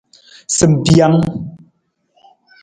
[0.55, 1.17] Simbijang.